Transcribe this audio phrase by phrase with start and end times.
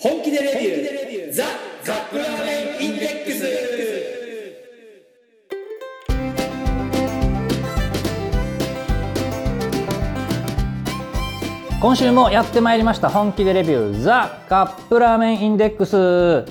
[0.00, 1.32] 本気でレビュー。
[1.32, 1.42] ザ・
[1.84, 2.44] カップラー。
[2.44, 3.44] メンインデックス。
[11.80, 14.00] 今週もやってまいりました本気でレビュー。
[14.00, 16.44] ザ・カップラーメンインデックス。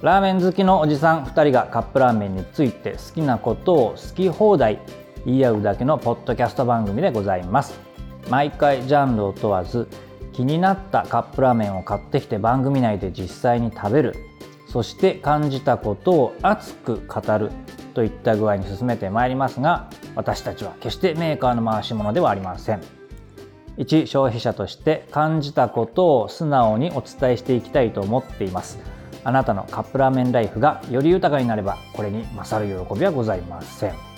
[0.00, 4.78] ラーメン好きのおじさん2人がカップラーメンについて好きなことを好き放題
[5.26, 7.78] 言い合うだけのポッドキャスト番組でございます。
[8.30, 9.86] 毎回ジャンルを問わず
[10.32, 14.16] 気になったカップラーメンを買ってきて番組内で実際に食べる。
[14.68, 17.50] そして感じたことを熱く語る
[17.92, 22.80] といった具合に進めてまいりますが私たちは決してメーカーの回し物ではありません。
[23.76, 28.78] 一消費者として感じたことを素直にお伝えしていきたいと思っています。
[29.24, 34.09] あなたのカップラーメンライフがより豊かになればこれに勝る喜びはございません。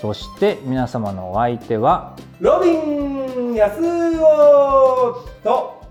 [0.00, 3.80] そして皆様のお相手はロビン安
[4.20, 5.82] 尾と。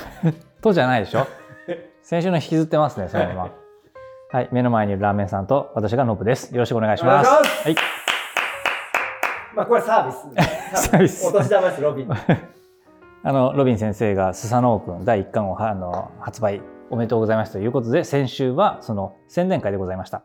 [0.60, 1.26] とじゃないでしょ？
[2.02, 3.50] 先週の引きずってますねそのまま。
[4.32, 4.48] はい。
[4.52, 6.52] 目の前にいるラーメンさんと私がノブです。
[6.54, 7.30] よろしくお願いします。
[7.30, 7.74] はい。
[9.54, 10.82] まあこれサービス。
[10.90, 11.26] サービス。
[11.26, 12.08] お年玉ですロビン。
[13.26, 16.60] あのロビン先生がスサノオくん第1巻をはあの発売
[16.90, 20.22] おめでとうございますということで先週はその宣伝会でございました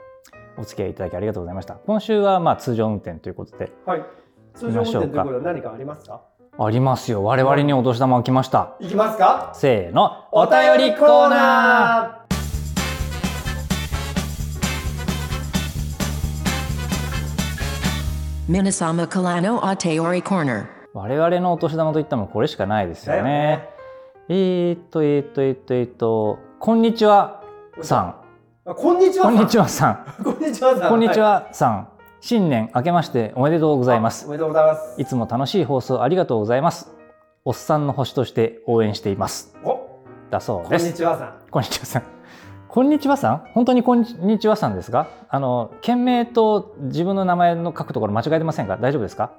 [0.60, 1.76] お付き合いいただきありがとうございました。
[1.76, 4.04] 今週はまあ通常運転ということではい。
[4.56, 6.22] 通常運転ということは何かありますか？
[6.60, 7.24] ありますよ。
[7.24, 8.76] 我々にお年玉が来ました。
[8.82, 9.52] いきますか？
[9.56, 10.28] せーの。
[10.34, 12.30] お便りコーナー。
[18.50, 20.66] ー Minasama Kalano Ateori Corner.
[20.94, 23.70] 我々のお年玉といったらもうこれしかないですよね。
[24.28, 27.42] えーっとえーっとえーっとえーっとこんにちは
[27.82, 28.08] さん。
[28.10, 28.19] あ
[28.76, 30.88] こんにちはこんにちははさこんにちはさん。
[30.88, 31.90] んこんにちはさん。
[32.22, 34.28] 新年明けましておめでとうございます。
[34.28, 35.02] おめでとうございます。
[35.02, 36.92] いつも楽しい放送ありがとうございます。
[37.46, 39.58] おっさんの星として応援しています。
[39.64, 40.88] おだそうこんです。
[40.88, 41.34] にちはさん。
[41.50, 42.04] こんにちはさん。
[42.68, 43.38] こんにちはさん？
[43.56, 45.08] 本当にこんにちはさんですか？
[45.30, 48.78] あの、件名と自分の名前の書くところ間違えてませんか？
[48.78, 49.32] 大丈夫ですか？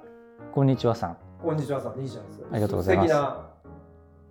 [0.53, 1.17] こんにちはさん。
[1.41, 2.01] こんにちはさん。
[2.01, 2.47] いいじゃないですか。
[2.51, 3.09] ありがとうございます。
[3.09, 3.50] 素敵な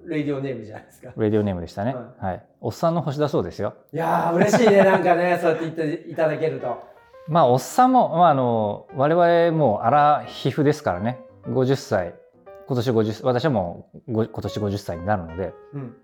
[0.06, 1.94] レディオネームじゃないですかラディオネームでしたね。
[1.94, 2.44] ははい。
[2.60, 3.74] おっさんの星だそうですよ。
[3.92, 6.82] いやー嬉しいねなんかねそうやって言っていただけると
[7.28, 11.20] まあ、おっさんも、まあ、あの、我々もう荒皮膚ですからね。
[11.46, 12.14] 50歳。
[12.66, 15.96] 今年50、私はもうご今年50歳になるので、うん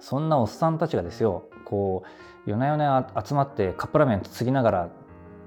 [0.00, 4.88] そんなおっさんたちがですよ、こう、夜な夜な集まってカップラーメンつぎながら、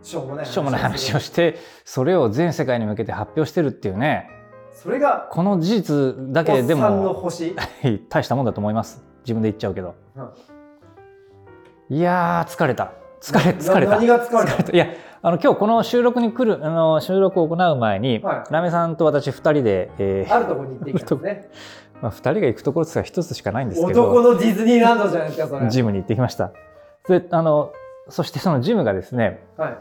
[0.02, 0.44] しょうもな
[0.78, 4.30] い話をして、それを全世界に向けて発表してるっていうね、
[4.78, 7.56] それがこの事実だけでおっさんのも、星？
[8.10, 9.04] 大したもんだと思います。
[9.22, 9.96] 自分で言っちゃうけど。
[10.16, 10.30] うん
[11.90, 12.92] いやー、疲れた。
[13.22, 13.92] 疲れ、な疲れた。
[13.94, 14.72] 何が疲れた？
[14.74, 14.88] いや、
[15.22, 21.50] あの、今日この収録に来る、あの、収録を行う前に、はいラメさんと私二人で、えーあるところに行ってきたんですね
[22.02, 26.52] まあ、二人が行くところって言ったら一つしかないんですけど、男のディズニーランドじゃないですかそれジムに行ってきました。
[27.08, 27.72] で、あの、
[28.10, 29.78] そしてそのジムがですね、はい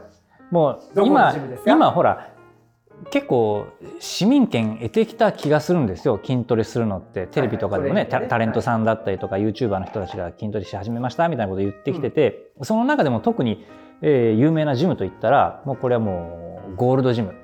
[0.52, 1.34] もう今
[1.66, 2.28] 今ほら
[3.10, 3.66] 結構
[4.00, 7.26] 市民権得てきた気がするんですよ筋トレするのって。
[7.26, 8.28] テレビとかでもね,タ、はいはいね。
[8.30, 13.66] タレントさんだったりとか、YouTuber の人たちが筋トレし始めましたみたいなことを言ってきてて、その中でも特に、
[14.02, 17.34] えー有名なジムといったらもうこれはもうゴールドジム。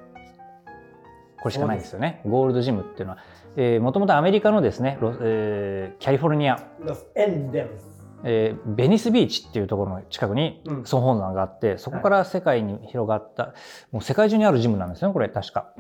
[1.42, 2.22] これしかないですよね。
[2.26, 3.18] ゴールドジムっていうのは、
[3.56, 7.91] えー、もともとアメリカのですね、ロえーキャリフォルニア、ロスエンデルス
[8.24, 10.84] えーベニスビーチっていうところの近くにうん。
[10.84, 13.54] 総本山があって、そこから世界に広がった、
[13.90, 15.72] もう世界中にあるジムなんですよね、これ確か。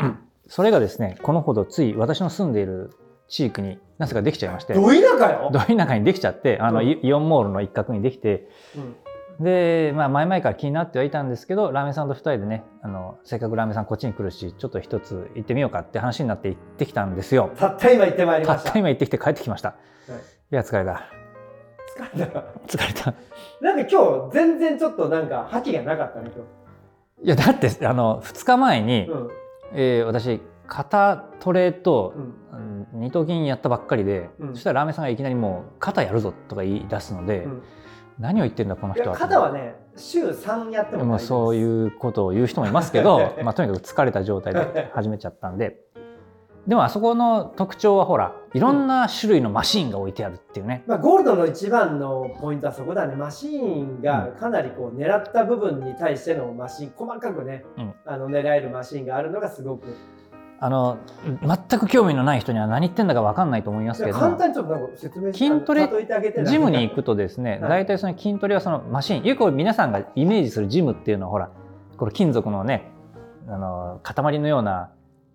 [0.48, 2.90] それがですね、このほどつい私の住んでいる
[3.28, 5.50] 地域になぜかできちゃいまして、ど田舎よ？
[5.52, 6.86] ど田舎にできちゃって、あの、うん。
[6.86, 8.96] イイオンモールの一角にできて、うん。
[9.44, 17.50] で、まあ前々から気になってはいたんですけど、ラーメンさんと二人でね、あの、せっかくラーメンさんこっちに来るし、ちょっと一つ行ってみようかって話になって行ってきたんですよ。
[17.56, 18.70] たった今行ってまいりたました。
[18.70, 19.70] った今行ってきて帰ってきました。
[19.70, 20.54] い。
[20.54, 21.21] や、疲れた。
[22.04, 23.14] 疲れた疲れた。
[23.60, 26.30] なんか今日全然ちょっとなんか覇気がなかったね
[27.22, 29.30] いや、だって、あの、2日前に、今日
[29.74, 32.22] えー私、肩トレとうん
[32.58, 37.62] うんうん二頭筋やったばっかりで、うんそしたらラーメンさんがいきなりもう、肩やるぞとか言い出すので、うん
[38.18, 39.16] 何を言ってんだ、この人は。
[39.16, 45.80] 肩はね週3やってももそういうことを言う人もいますけど、 まあ、とにかく疲れた状態で始めちゃったんで。
[46.66, 53.16] でもあそこの特徴はほらいろんな種類のマシーンが置いてあるっていうね、まあ、ゴールドの一番のポイントはそこだね。
[53.16, 57.94] マシーンがかなりこう狙った部分に対してのマシーン細かくね、うん。
[58.06, 59.96] あの狙えるマシーンがあるのがすごく。
[60.60, 60.98] あの
[61.42, 64.18] 全く興味のない人には何言ってんだか分かんないと思いますけど。
[64.18, 66.44] 簡単にちょっとなんか説明筋トレ例えてあげて。
[66.44, 67.70] ジムに行くとですね、はい。
[67.70, 69.24] 大体その筋トレはそのマシン。
[69.24, 71.50] よく皆さんがイメージするジムっていうのはほら
[71.96, 72.92] これ金属のね
[73.48, 74.92] あの塊のような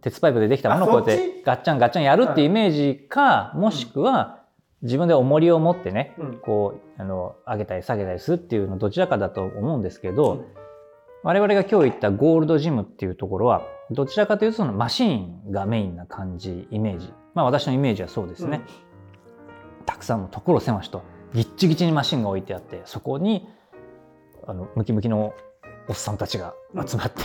[0.08, 4.44] 鉄パイプでできたものをこうやってガッチャンガッチャンやるっていうイメージか、もしくは
[4.82, 6.40] 自分で重りを持ってねうん。
[6.40, 10.46] こうあの上げたり下げたりするっていうのどちらかだと思うんですけど、うん。
[11.24, 17.12] 我々が今日言ったゴールドジムっていうところはどちらかというとそのマシーンがメインな感じイメージ。
[17.34, 18.62] まあ私のイメージはそうですね、
[19.86, 23.48] たくさんの所狭しとぎっちぎちにマシンが置いてあってそこに
[24.48, 25.34] あのムキムキの
[25.90, 26.54] おっさんたちが
[26.86, 27.22] 集まって、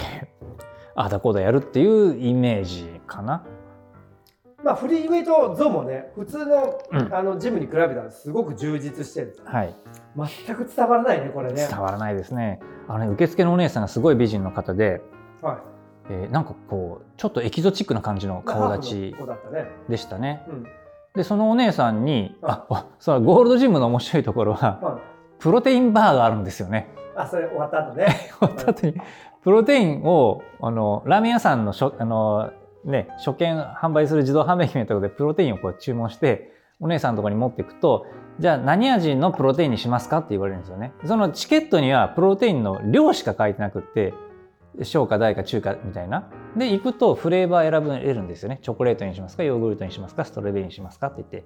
[0.95, 3.45] ああだこうだやるっていうイメージかな。
[4.63, 7.15] まあフリーウェイトゾーンもね普通の,、うん。
[7.15, 9.37] あのジムに比べたらすごく充実してる。
[9.45, 9.75] はい、
[10.47, 11.67] 全く伝わらないねこれね。
[11.69, 12.61] 伝わらないですね。
[12.89, 15.03] あのね受付のお姉さんがすごい美人の方で、
[15.41, 15.57] はい。
[16.11, 19.17] えーなんかこうちょっとエキゾチックな感じの顔立ち
[19.89, 20.45] でしたね。
[20.49, 20.67] うん。
[21.15, 22.53] でそのお姉さんに、はい。
[22.53, 25.01] ああそうゴールドジムの面白いところはま
[25.39, 26.89] プロテインバーがあるんですよね。
[27.17, 28.07] ああそれ終わった後ね。
[28.39, 28.95] 終わった後に
[29.43, 32.53] プロテインをあのラーメン屋さんのあの、
[32.85, 38.07] ね、初見販売する自動販売機のところでプロテインをこう注文してお姉さんのところに持っていくと
[38.39, 40.93] じゃあ何味のプロテインにしますかって言われるんですよね。
[41.05, 44.15] そのチケットにはプロテインの量しか書いてなくって
[44.83, 46.31] 小か大か中かみたいな。
[46.57, 48.59] で行くとフレーバー選べるんですよね。
[48.63, 51.45] チョコレートにしますかヨーグルトにしますかストロベリーにしますかって言って。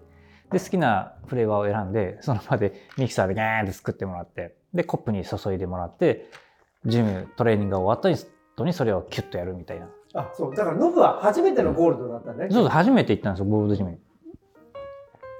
[0.52, 6.30] で好きなフレーバーを選んでその場でミキサーでガーンって作ってもらってでコップに注いでもらって
[6.86, 9.88] ジムトレーニングが終わった後にそれをキュッとやるみたいな。
[10.14, 13.98] あそうだからノブは初めてのゴールドだったね、そうそう初めて行ったんですよゴールドジムに。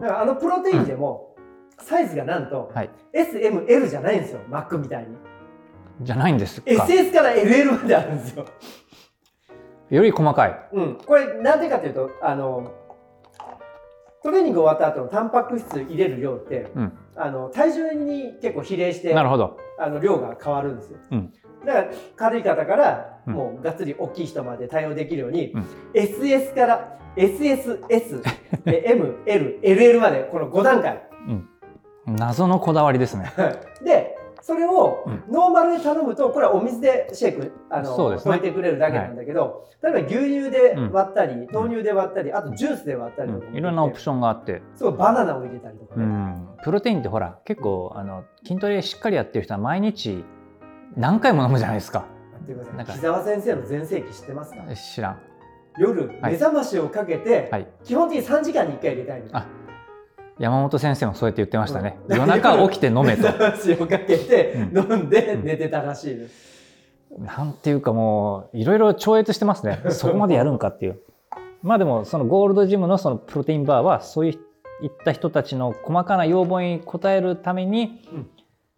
[0.01, 1.35] だからあのプロテインでも
[1.79, 5.17] サイズがなんとはい SML じゃないんですよマックみたいに
[6.03, 6.71] じゃないんですか。
[6.71, 8.45] SS から LL まであるんですよ
[9.89, 10.69] より細かい。
[10.73, 12.71] うん、これなんでかというとあの
[14.23, 16.93] トレーニング終わった後のタンパク質入れる量って、うん。
[17.17, 19.59] あの体重に結構比例してなるほど。
[19.79, 21.33] あの量が変わるんですよ、うん。
[21.65, 23.35] だから軽い方からうん。
[23.35, 25.67] もうがっつり大きい人まで対応できるように、うん。
[25.95, 28.23] SS から SSS
[28.65, 31.03] で MLLL までこの5段階。
[32.07, 33.33] 謎のこだわりですね。
[33.85, 34.16] で
[34.47, 35.25] それをうん。
[35.29, 38.35] ノーマルで頼むとこれはお水でシェイクあのそうですね。
[38.35, 50.25] 溶いてくれるだけなんだけど、例えば牛乳で割ったり、豆乳で割ったりあとジュースで割ったりとかいろんなオプションがあって、すごいバナナを入れたりとかうね、ん、プロテインってほら結構あの筋トレしっかりやってる人は毎日
[50.97, 52.07] 何回も飲むじゃないですか。
[52.77, 54.63] なんか木澤先生の全盛期知ってますか？
[54.77, 55.19] 知らん。
[55.79, 57.67] 夜はい目覚ましをかけて、はい。
[57.83, 59.27] 基本的に3時間に1回入れたいの。
[59.33, 59.47] あ
[60.38, 61.99] 山本先生もそうやって言ってましたね。
[62.09, 69.83] うん夜中起きて飲めとをかけてうん飲んでうん寝てたらしいです、なんていうかもういろいろ超越してますね。
[69.91, 71.00] そこまでやるんかっていう。
[71.62, 74.31] まあでもそのゴールドジムのそのプロテインバーはそうい
[74.87, 78.31] った人たちの細かな要望に応えるために、うん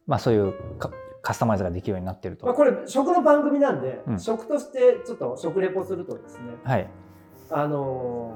[0.06, 0.90] まあそういうカ
[1.22, 2.46] カスタマイズができるようになってると。
[2.46, 6.88] まあ、これ食の番組なんで、うん食としてちょっと食レポするとですねはい。
[7.50, 8.32] あの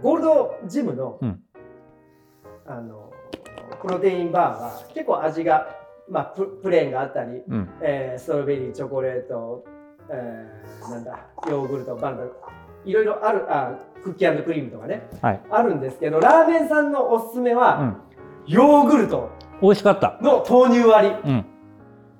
[0.00, 1.40] ーゴールドジムの、うん
[2.66, 3.14] あのー
[3.80, 5.66] プロテインバーは結構味が、
[6.08, 7.68] まあ、ププレーンがあったり、うん。
[7.82, 9.64] えーストロベリーチョコレート、
[10.10, 11.18] えーなんだ
[11.48, 12.24] ヨーグルトバナナ
[12.84, 15.40] いろいろあるあクッキークリームとかねはい。
[15.50, 18.00] あるんですけどラーメンさんのおすすめうは、ん。
[18.46, 19.30] ヨーグルト
[19.62, 20.18] 美味しかった。
[20.22, 21.44] の豆乳割りうん。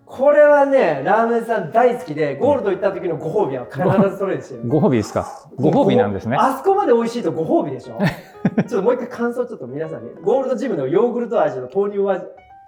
[0.07, 5.27] これはねラーメンさん大好きでゴールド行った時のご褒美は必ずそれにしてるご褒美ですか？
[5.57, 6.37] ご褒美なんですね。
[6.39, 7.99] あそこまで美味しいとご褒美でしょ？
[8.69, 10.11] ちょっともう一回感想ちょっと皆さんに。
[10.23, 12.27] ゴールドジムのヨーグルト味の豆乳割り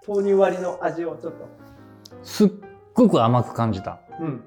[0.08, 1.46] 豆乳割りの味をちょっと。
[2.22, 2.50] すっ
[2.94, 3.98] ごく甘く感じた。
[4.20, 4.44] うん。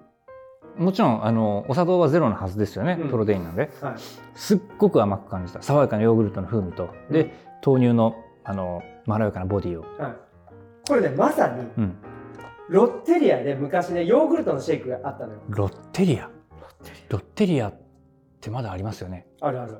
[0.78, 3.10] もちろんあのお砂糖はゼロのはずですよね、うん。
[3.10, 3.70] プロテインなんで。
[3.82, 3.94] はい。
[4.34, 5.62] すっごく甘く感じた。
[5.62, 7.34] 爽やかなヨーグルトの風味と、で
[7.66, 10.16] 豆乳のあのまろやかなボディを、はい。
[10.88, 11.98] これねまさにうん、
[12.70, 15.40] ロッテリアで昔ねヨーグルトのシェイクがあったのよ。
[15.50, 16.30] ロッテリア。
[17.10, 17.74] ロッテリアっ
[18.40, 19.28] てまだありますよね。
[19.42, 19.78] あるある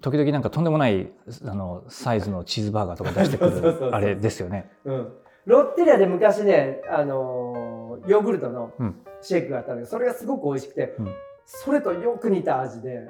[0.00, 1.12] 時々なんかとんでもない
[1.44, 4.70] あのサイズのチーズバーガーとか出してくるあれですよね。
[4.84, 5.12] うん。
[5.44, 11.14] ロッテリアで昔ねあのーヨーグルトのうんシェイクがあったんだけどそれがすごく美味しくて、うん。
[11.44, 13.08] それとよく似た味で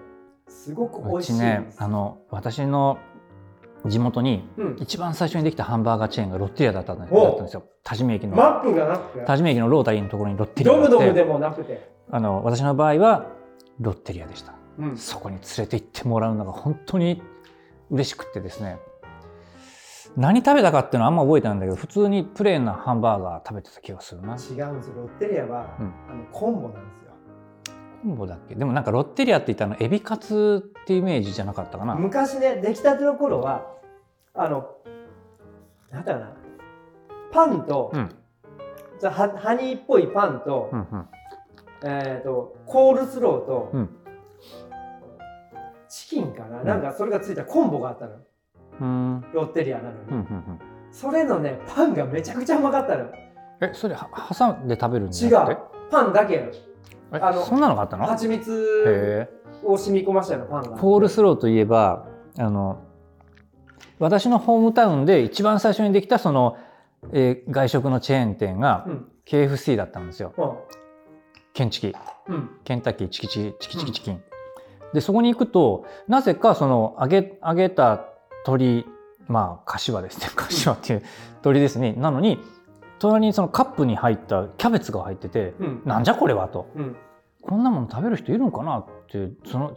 [0.48, 2.98] すごく美味しいんですねあの私の
[3.86, 7.64] 地元にうん、一番最初にできたハンバーガーチェーンがロッテリアだったんですよ。
[7.82, 9.24] 多治見駅の、マップがなくて。
[9.24, 10.94] 多治見駅のロータリーのところにロッテリアドがあって。
[10.94, 13.26] ムドムでもなくて、あの私の場合は
[13.80, 14.96] ロッテリアでしたうん。
[14.96, 17.22] そこに連れて行ってもらうのが本当に
[17.90, 18.78] 嬉しくってですね。
[20.16, 24.34] 何食べたかっていうのはあんま覚えてないんだけど普通にプレーンなハンバーガー食べてた気がするな。
[24.34, 24.94] 違うんですよ。
[24.96, 25.94] ロッテリアは、うん。
[26.10, 27.12] あのコンボなんですよ。
[28.02, 28.54] コンボだっけ？
[28.54, 31.94] でもなんかロッテリアって言ったらエビカツっていうイメージじゃなかったかな。
[31.94, 33.66] 昔ね出来たての頃は
[34.34, 34.68] あの
[35.90, 36.32] なんだかな。
[37.30, 38.10] パンと、うん。
[39.00, 41.08] じゃあハハニーっぽいパンと,、うんうん。
[41.84, 43.86] えー、とコールスローと、うん。
[43.86, 43.92] チ
[46.12, 46.66] キンかな、ん。
[46.66, 48.18] なんかそれがついたコンボがあったの、う
[48.80, 49.24] うん。
[49.32, 50.58] ロッテリアなのに、うんうんうん。
[50.90, 53.04] それのねパンがめちゃくちゃうまかったの。
[53.04, 53.10] よ
[53.60, 55.90] えそれは挟んで食べるんじ違ゃなくてう。
[55.90, 56.50] パンだけ
[57.12, 58.06] あのそんなのがあったの？
[58.06, 59.28] 蜂蜜
[59.64, 61.00] を染み込ましたよパンがコー。
[61.00, 62.06] ルスローといえば
[62.38, 62.82] あの
[63.98, 66.56] 私のホームタウンで一番最初にできたその、
[67.12, 69.08] えー外食のチェーン店がうん。
[69.24, 70.32] KFC だったんですよ。
[71.54, 71.94] ケンチキ。
[72.28, 72.50] うん。
[72.64, 74.22] ケンタッキーチキチチキチキチキン、
[74.92, 78.04] でそこに行くとなぜかその揚げ揚げた
[78.46, 78.86] 鶏
[79.28, 80.28] まあ柏ですね。
[80.36, 81.94] 柏っていう鶏ですね。
[81.94, 82.40] なのに
[82.98, 85.82] 隣にそのカップに入ったキャベツが入っててうん。
[85.84, 86.68] なんじゃこれはと。
[86.76, 86.96] うん。
[87.42, 89.74] こんなもの食べる人いるのかなってその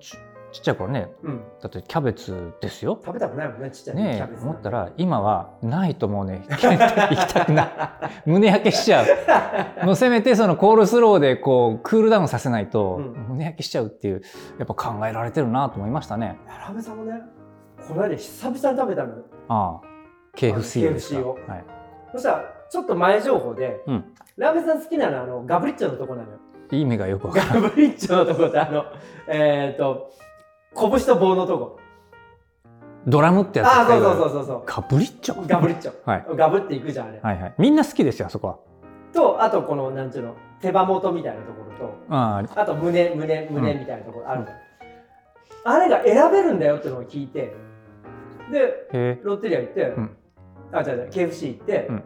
[0.55, 1.43] ちちっちゃい頃ねうん。
[1.61, 2.99] だってキャベツですよ。
[3.03, 6.45] 食べたくないもんねちっちゃいキねャベツえ思ったら今はないともうね。
[6.49, 7.69] 行きたくない
[8.25, 9.85] 胸焼けしちゃう。
[9.85, 13.25] もうせめてそのコールスローでこうクールダウンさせないとうん。
[13.29, 14.21] 胸焼けしちゃうっていう
[14.57, 16.39] やっぱ考えられてるなと思いましたね。
[16.47, 17.21] ラーメンさんもね
[17.87, 19.25] この間久々に食べたのよ。
[19.49, 21.19] ああ KFC ですか。
[21.19, 21.65] KFC をはい、
[22.13, 24.05] そしたらちょっと前情報で、うん。
[24.37, 26.37] ラーメンさん好きなのはあのガブリッチョのとこなのよ。
[26.71, 28.85] 意味がよくわからないガブリッチョのとこってあの
[29.27, 30.11] えっ、と
[30.75, 31.79] 拳と棒のとこ。
[33.07, 33.67] ドラムってやつ。
[33.67, 34.63] ああそうそううそうそうそう。
[34.65, 35.47] カブリッチョ。
[35.47, 35.93] ガブリッチョ。
[36.05, 36.25] はい。
[36.35, 37.53] ガブっていくじゃんあれ、はいはい。
[37.57, 38.57] みんな好きですよあそこは。
[39.13, 47.53] とあとこのなんちゅうの手羽元みたいなところとあああと胸胸胸みたいなところあるじゃん、あれが選べるんだよってのを聞いて
[48.51, 50.17] でロッテリア行って、ん。
[50.73, 52.03] あ違う違う KFC 行って、うん。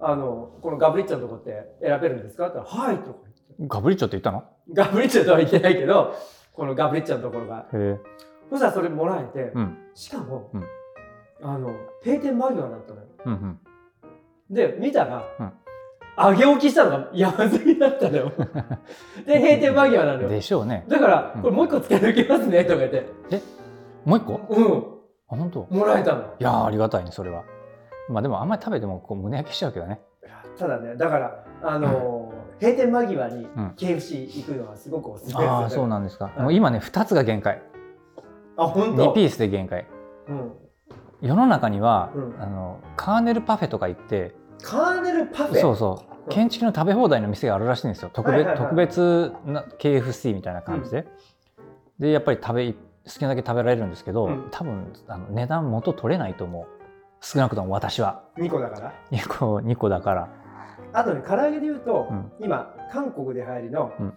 [0.00, 3.40] あのこのガブリッチョのとこって選べるんですかって言ったら「はい」とか言って。
[3.68, 4.44] ガブリッチョって言ったの？
[4.72, 6.14] ガブリッチョとは言ってないけど
[6.52, 7.66] このガブリッチョのところが。
[8.50, 9.78] そしたらそれもらえて、うん。
[9.94, 10.64] しかも、うん。
[11.42, 11.72] あの
[12.04, 13.06] 閉店間際だったのよ。
[13.26, 13.60] うんうん。
[14.54, 15.52] で見たら、うん。
[16.18, 18.32] 揚げ置きしたのが山積みだったのよ。
[19.26, 20.28] で閉店間際なのよ。
[20.28, 20.84] でしょうね。
[20.88, 21.42] だから、うん。
[21.42, 23.06] これもう一個つけ抜けますねとか言って。
[24.04, 24.40] もう一個？
[24.48, 24.84] うん。
[25.28, 25.66] あ本当？
[25.70, 26.22] もらえたの。
[26.22, 27.44] いやーありがたいねそれは。
[28.08, 30.00] まあでもあんまり食べてもこう胸焼けしちゃうけどね。
[30.58, 32.19] ただねだからあのー
[32.60, 33.68] 閉店間際にうん。
[33.76, 36.42] KFC 行くのはすごくおすすめですよ、ああそうなんですか、はい。
[36.42, 37.62] もう今ね2つが限界。
[38.56, 39.12] 2あ本当？
[39.12, 39.86] ピースで限界。
[40.28, 40.52] うん、
[41.22, 42.42] 世の中には、うん。
[42.42, 45.60] あのカーネルパフェとか言ってカーネルパフェ？
[45.60, 46.14] そうそう。
[46.26, 46.32] うん。
[46.32, 48.10] 建築の食べ放題の店があるらしいんですよ。
[48.12, 51.06] 特別,、特別な KFC みたいな感じで、
[51.98, 54.48] でやっぱり食べ好きなだけ食べられるんですけど、うん。
[54.50, 56.66] 多分あの値段元取れないと思う。
[57.22, 58.22] 少なくとも私は。
[58.36, 60.28] 2個だから？2個 ,2 個だから
[60.92, 62.32] あとね唐揚げで言うと、うん。
[62.40, 64.14] 今韓国で流行りの、うん。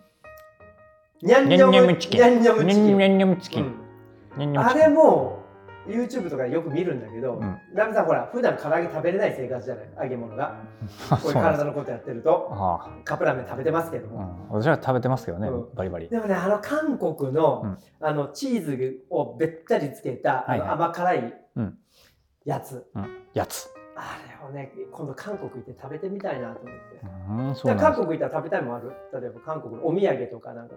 [1.22, 2.20] ニャンニョムチキン。
[2.20, 2.84] ニャンニョムチキン。
[2.86, 5.44] ニャンニャンニャンチキン、あれも
[5.88, 10.56] YouTube とかでよく見るんだけど、うんラミさんほら普段唐揚げ食べれない生活じゃない揚げ物が
[11.10, 21.78] あこういうそうなんです体のことやってるとあカップラーメン食べてますけどあ、も、うん、私は食べてますけどね、うんバリバリでもねあの韓国の,、うんあのチーズをべったりつけた、あの甘辛いうん
[22.46, 27.64] やつ、うん、やつあれをね今度韓国行って食べてみたいなと思って。
[27.66, 28.92] うん韓国行ったら食べたいもんある？
[29.14, 30.76] 例えば韓国のお土産とかなんか。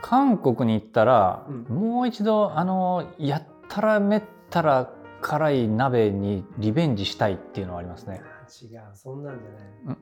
[0.00, 1.62] 韓国に行ったら、うん。
[1.64, 8.20] もう一度あのやったらめったら辛い鍋にリベンジしたいっていうのはありますね。
[8.62, 8.80] 違う。
[8.94, 9.98] そんなんじゃない、うん。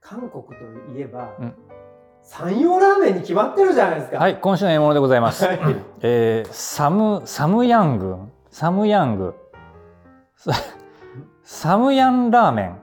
[0.00, 0.54] 韓国と
[0.96, 1.54] いえば、うん。
[2.22, 4.18] 山陽ラーメンに決まってるじゃないですか。
[4.18, 5.58] はい今週の獲物でございます、はい。
[6.00, 8.16] えーサムサムヤング。
[8.50, 9.34] サムヤング。
[10.36, 10.52] さ
[11.52, 12.80] サムヤンラーメン。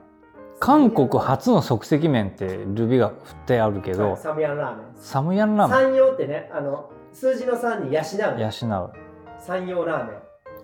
[0.60, 4.86] 韓国初の即席麺ってルビが振ってあるけど、はいサムヤンラーメン。
[4.94, 8.36] サムヤンラーメ山陽ってねあの数字の3に養う。
[8.36, 8.92] ン養う。
[9.40, 10.16] 山陽ラーメン。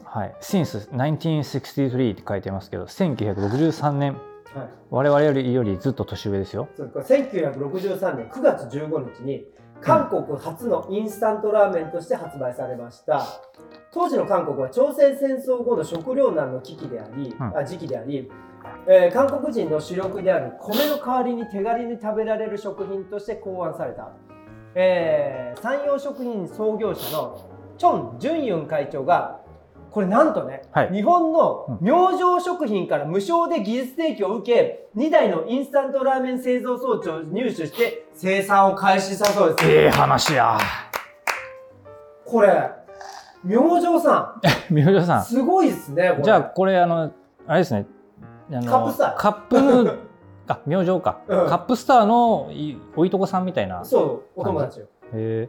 [0.05, 4.13] はい、Since 1963って書いてますけど1963年。
[4.55, 6.69] はい、我々よりよりずっと年上ですよ。
[6.77, 9.47] そうこれ1963年9月15日に
[9.85, 13.27] 韓国初のインスタントラーメンとして発売されました。
[13.93, 17.57] 当時の韓国は朝鮮戦争後の食糧難の危機であり、うん。
[17.57, 18.31] あ時期であり、
[18.89, 24.13] えー韓国人の主力である米の代わりに手軽に食べられる食品として考案された、
[24.75, 29.41] えー山陽食品創業者のチョン・ジュンユン会長が
[29.95, 30.93] これなんとね、はい。
[30.93, 39.71] 日本の明星食品から無償で技術提供を受け2台のインスタントラーメン製造装置を入手して生産を開始したそうです。
[39.71, 40.59] ええ話や。
[42.25, 42.73] これ
[43.45, 44.35] 明星さ
[44.69, 45.25] 明星さん。
[45.25, 47.13] すごいですねじゃあこれあの
[47.47, 47.87] あれですね。
[48.51, 49.17] あのカップスター。
[49.17, 49.99] カップヌー
[50.49, 51.47] あ明星か、うん。
[51.47, 53.85] カップスターのいおいとこさんみたいな。
[53.85, 54.87] そうお友達よ。
[55.13, 55.49] へ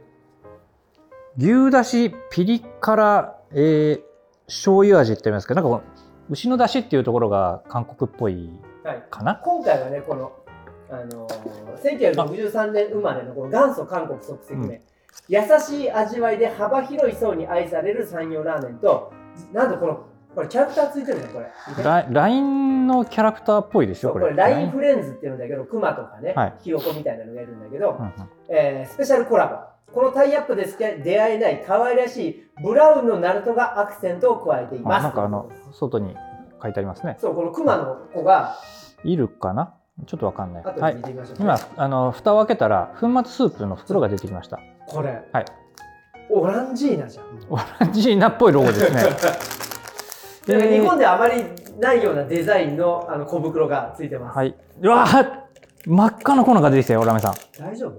[1.36, 4.05] 牛だしピリ辛、えー、
[4.46, 5.92] 醤油味って言いますけどなんかこの
[6.30, 8.50] 牛のだしっていうところが韓国っぽい
[8.84, 9.02] はい。
[9.10, 9.36] かな？
[9.36, 10.32] 今回はねこの
[10.88, 14.80] あのー、1963年生まれのこの元祖韓国即席麺、
[15.28, 19.12] 優しい味わいで幅広い層に愛される山陽ラーメンと
[19.52, 21.46] なんとこのこれキャラクターついてるねこれ。
[22.10, 24.36] LINE のキャラクターっぽいですよこれこれ。
[24.36, 26.54] LINE フレンズっていうんだけどクマとかね、はい。
[26.60, 28.12] ヒヨコみたいなのがいるんだけど、うんうん。
[28.48, 35.00] えースペシャルコラボこのタイアップでしか出会えない可愛らしいブラウンのナルトがアクセントを加えています。
[35.00, 36.14] あなんかあの外に
[36.62, 37.16] 書いてありますね。
[37.20, 38.56] そうこのクマの子が
[39.04, 39.74] いるかな？
[40.06, 40.62] ちょっとわかんない。
[40.64, 41.02] 後はい。
[41.38, 44.58] 今あの蓋を開けたら粉末スープの袋が出てきました。
[44.86, 45.22] これ。
[45.32, 45.44] はい。
[46.28, 47.26] オランジーナじゃん。
[47.48, 48.96] オランジーナっぽいロゴですね。
[48.96, 49.16] なんか
[50.48, 50.80] えー。
[50.80, 51.44] 日本であまり
[51.78, 54.54] ないようなデザインのあの小袋がついてます、はい。
[54.82, 55.46] うわー
[55.86, 57.34] 真っ赤な粉が出てきたよラメさん。
[57.58, 57.94] 大丈夫？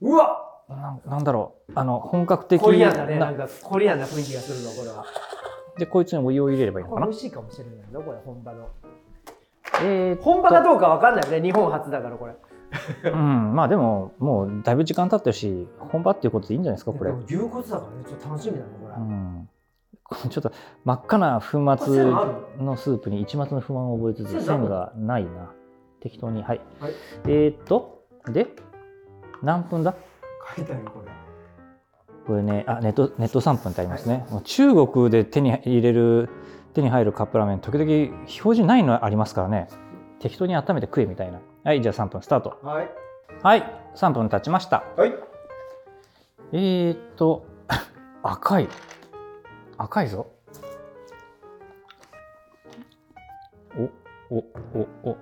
[0.00, 1.72] うわなんなんだろう。
[1.74, 3.26] あの本格的コリアンだねな。
[3.26, 5.04] なんかコリアンな雰囲気がするのこれは。
[5.78, 7.06] でこいつにお湯を入れればいいのかな？
[7.06, 8.68] 美味しいかもしれないのこれ本場の。
[9.82, 12.34] えー本場かどうかわかんないよね日本初だからこれ。
[13.04, 17.12] うんまあでももうだいぶ時間経ってるし本場っていうことでいいんじゃないですかこれ。
[17.26, 19.48] 牛骨だからねちょっと楽しみだねこれ、うん。
[20.30, 20.52] ちょっと
[20.84, 21.46] 真っ赤な粉
[21.84, 22.04] 末
[22.58, 22.76] の？
[22.76, 25.52] スープに一末の不満を覚えつつ線線がないな。
[26.00, 26.92] 適当にはい、はい。
[27.26, 28.46] えーっとで
[29.42, 29.94] 何分だ？
[30.56, 31.12] 書いてあるよこれ。
[32.26, 36.28] これねあネットネット3分ってありますね、もう中国で手に入れる
[36.74, 37.90] 手に入るカップラーメン時々
[38.20, 39.68] 表示ないのありますからね。
[40.20, 41.40] 適当に温めて食えみたいな。
[41.64, 42.58] はいじゃあ3分スタート。
[42.62, 42.90] はい。
[43.42, 44.84] はい3分経ちました。
[44.96, 45.14] はい。
[46.52, 47.46] えー、っと
[48.22, 48.68] 赤い。
[49.78, 50.26] 赤いぞ。
[54.30, 55.16] おおおお。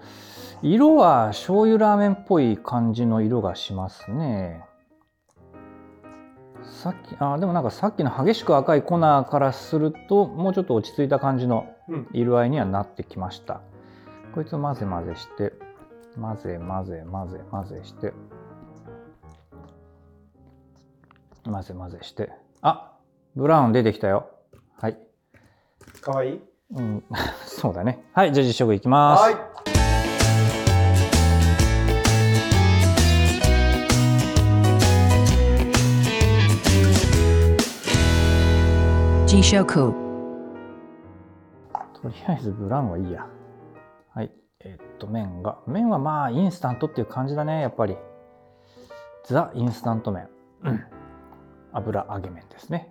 [0.62, 4.65] 色は醤油ラーメンっぽい感じの色がしますね
[6.66, 12.08] さっきあでもなんかさっきの激しく赤い粉からするともうちょっと落ち着いた感じのうん。
[12.12, 13.60] 色合いにはなってきました。
[14.34, 15.52] こいつを混ぜ混ぜして
[16.20, 18.12] 混ぜ混ぜ混ぜ混ぜして
[21.44, 22.32] 混ぜ混ぜして。
[22.60, 22.92] あ
[23.36, 24.30] ブラウン出てきたよ。
[24.78, 24.98] はい。
[26.00, 26.40] かわいい。
[26.74, 27.04] うん。
[27.46, 28.04] そうだね。
[28.12, 29.22] はいじゃあ実食いきます。
[29.22, 29.55] はい
[39.26, 39.92] Jishoku.
[42.00, 43.26] とりあえずブランはいいや。
[44.14, 45.58] はいえっと麺が。
[45.66, 47.96] 麺はまあインスタントっていう感じだねやっぱり。
[49.24, 50.28] ザ・インスタント麺、
[50.62, 50.84] うん。
[51.72, 52.88] 油揚げ麺ですね。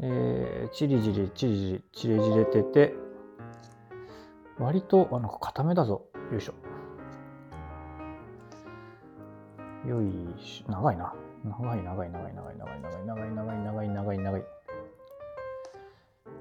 [0.00, 2.94] えー、チリジリチリジリチリジれてて
[4.58, 6.06] 割とあなんか固めだぞ。
[6.32, 6.54] よいしょ。
[9.86, 10.72] よいしょ。
[10.72, 11.12] 長いな。
[11.48, 14.44] 長い長い長い長い長い長い長い長い長い長い長い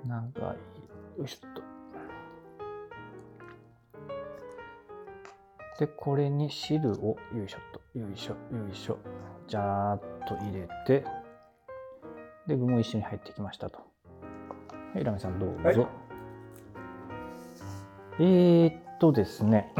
[0.07, 0.57] 長い。
[1.17, 1.61] よいしょっと。
[5.79, 8.97] でこれに汁をよいしょっとよいしょよいしょ。
[9.47, 11.05] ジャーっと入れて。
[12.47, 13.79] で具も一緒に入ってきましたと。
[14.93, 15.87] はいラメさんどうぞ、はい。
[18.19, 19.71] えー、っとですね、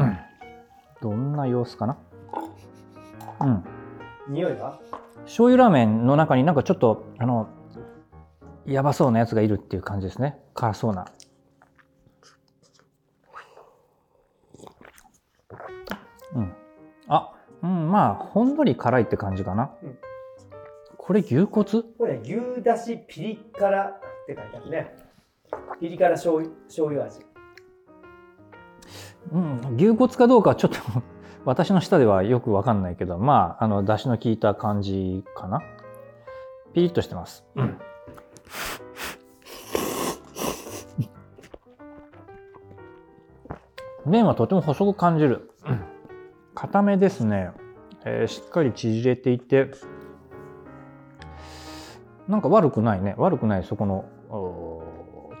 [1.00, 1.96] どんな様子かな？
[3.40, 3.64] うん。
[4.28, 4.78] 匂いは？
[5.24, 7.48] 醤油ラーメンの中になんかちょっとあの
[8.66, 10.38] やばそうなやつがいるっていう感じですね。
[10.54, 11.06] 辛そうな。
[16.34, 16.52] うん。
[17.08, 19.98] あうんまあほんのり辛いって感じかな、うん。
[20.96, 21.64] これ牛骨？
[21.98, 24.94] これ牛だしピリ辛って書いてあるね。
[25.80, 27.20] ピリ辛醤油醤油味。
[29.32, 30.78] うん牛骨かどうかはちょっと
[31.44, 35.62] 私の舌ではよくわかんないけどまああの出汁の効いた感じかな？
[36.74, 37.78] ピリッとしてます、うん。
[44.06, 45.50] 麺はとても細く感じる。
[46.54, 47.50] 固めですね、
[48.04, 49.70] えーしっかり縮れていて
[52.26, 53.14] なんか悪くないね。
[53.16, 54.04] 悪くないそこの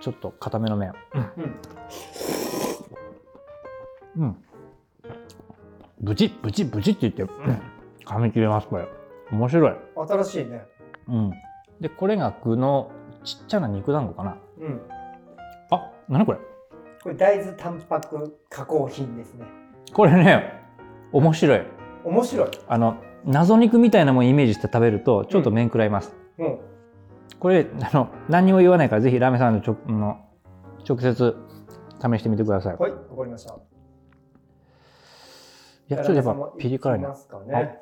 [0.00, 0.92] ちょっと固めの麺。
[4.16, 4.22] うん。
[4.22, 4.36] うん。
[6.00, 7.34] ブチッブチッブチッって言って、
[8.04, 8.86] 噛み切れますこれ。
[9.30, 10.62] 面白い、新しいね。
[11.08, 11.30] うん、
[11.80, 12.90] でこれが具の
[13.24, 14.36] ちっちゃな肉団子かな。
[14.60, 14.80] うん。
[15.70, 16.38] あ何これ？
[17.02, 19.44] これ大豆タンパク加工品ですね。
[19.92, 20.52] これね
[21.12, 21.62] 面白い。
[22.04, 22.50] 面白い。
[22.68, 26.58] あの謎肉みたいなもんイメージして食べるとちょっと麺食らいます、うん。
[27.38, 30.18] これあの何にも言わないからぜひラーメンさんのちょの
[30.88, 31.36] 直接
[32.00, 32.78] 試してみてください、い。
[32.78, 33.54] はいわかりました
[35.88, 37.08] やちょっとやっぱピリ辛いな。
[37.08, 37.78] ますかね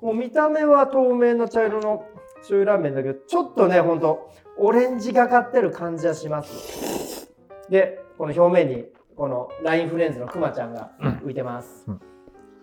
[0.00, 2.04] もう見た目は透明な茶色の
[2.38, 7.32] 醤油ラーメンだけどちょっとねほんとオレンジがかってる感じはします。
[7.68, 8.84] でこの表面に
[9.16, 12.00] このラインフレンズのクマちゃんが浮いてます、うん。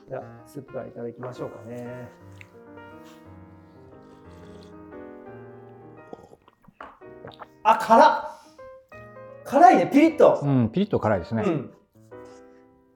[0.10, 2.10] じゃあスープからいただきましょうかね。
[7.64, 8.34] 赤辛っ。
[9.46, 11.72] 辛いねピリッと、うんピリッと辛いですね、うん、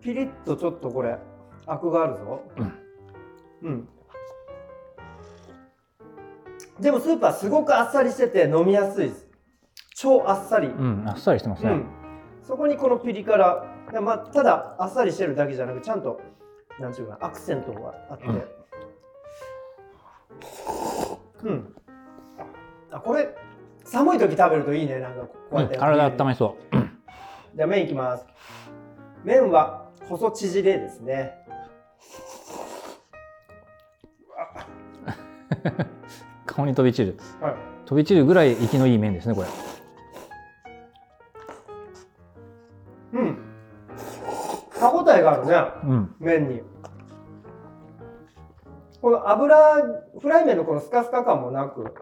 [0.01, 1.17] ピリッとちょっとこれ
[1.67, 2.41] アクがあるぞ。
[3.62, 3.88] うん、
[6.80, 9.27] でもスープはすごくあっさりしてて飲みやすいです。
[9.95, 11.86] 超あっさり、うんあっさりしてますね、うん、
[12.43, 13.65] そこにこのピリ辛。
[14.01, 16.21] まあ、ただあっさりしてるだけじゃなくちゃんと
[16.80, 18.25] なんていうかなアクセントがあって。
[21.43, 21.75] うん、
[22.91, 23.30] あこれ
[23.84, 24.99] 寒い時食べるといいね。
[24.99, 26.75] なんかこううんやって、体温めそう。
[27.56, 28.27] じゃあ麺いきます。
[29.23, 31.34] 麺は細縮れですね
[36.45, 37.17] 顔に飛び散る。
[37.41, 37.56] はい。
[37.86, 39.47] 飛び散るぐらい生きのいい麺ですねこれ。
[43.13, 43.38] うん。
[44.80, 45.56] 歯ごたえがあるね。
[45.84, 46.15] うん。
[46.19, 46.62] 麺に。
[49.01, 49.75] この油
[50.19, 51.93] フライ麺のこのスカスカ感もなく。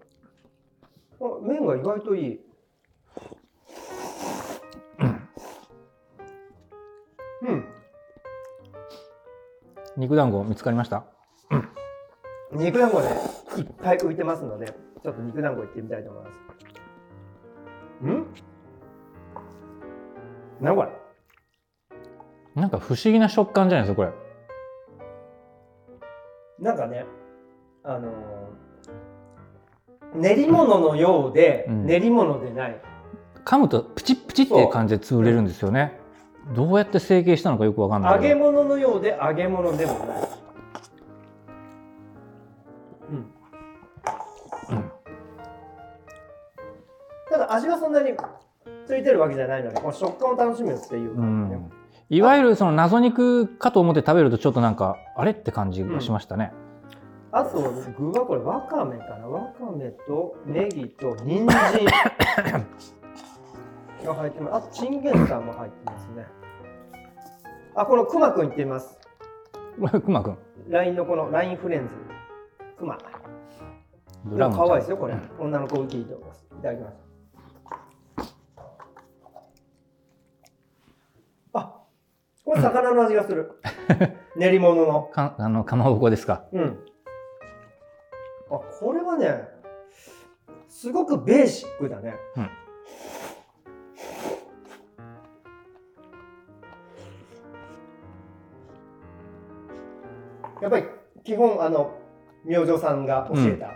[1.41, 2.39] 麺が意外といい。
[7.41, 7.65] うん。
[9.97, 11.05] 肉団子見つかりました？
[12.51, 13.07] 肉団子ね
[13.57, 16.33] いっぱい浮いてますのでちょっと肉団子いってみたいと思います。
[18.03, 18.25] うん？
[20.61, 20.89] 何これ？
[22.55, 24.11] なんか不思議な食感じゃないですかこ
[26.59, 26.63] れ。
[26.63, 27.05] なんかね
[27.83, 28.11] あのー
[30.15, 31.85] 練り物のようで、うん。
[31.85, 32.81] 練り物でない。
[33.43, 35.99] 噛むとプチップチっていう感じで潰れるんですよね。
[36.55, 40.29] どうやって成形したのかよくわかんない揚げ物のようで揚げ物でもない。
[47.55, 48.11] 味はそんなに
[48.85, 51.71] ついてるわけじゃないので、この食感を楽しむっていうう感じねん
[52.09, 56.51] いわゆるその謎肉かと思って食べるとちょっとなんかあれって感じがしましたね、
[57.31, 57.59] あと
[57.97, 59.27] 具はこれわかめかな。
[59.27, 61.47] わかめとネギと人参
[64.05, 64.55] が入ってます。
[64.55, 66.25] あとチンゲンサンも入ってますね。
[67.75, 68.97] あ、このくまくんいってみます。
[69.75, 70.37] くまくん
[70.69, 71.95] LINE のこの LINE フレンズ。
[72.77, 72.97] くま。
[74.23, 75.15] ブラウン可愛いですよ、これ。
[75.37, 76.47] 女の子受けいいと思います。
[76.57, 77.04] いただきます。
[82.45, 83.59] これ魚の味がする。
[84.37, 85.03] 練り物の。
[85.11, 86.79] かあのかまぼこですかうん。
[88.51, 89.47] あ、これはね、
[90.69, 92.15] すごくベーシックだね。
[92.37, 92.49] うん
[100.61, 100.85] やっぱり
[101.23, 101.93] 基本あの
[102.43, 103.71] 明星さんが教えた、